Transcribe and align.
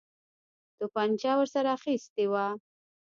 توپنچه 0.77 1.31
ورسره 1.37 1.69
اخیستې 1.77 2.25
وه. 2.31 2.45